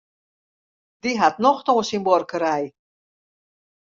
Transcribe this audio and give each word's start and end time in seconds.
Dy 1.01 1.11
hat 1.21 1.37
nocht 1.45 1.65
oan 1.73 1.87
syn 1.89 2.05
buorkerij. 2.07 2.65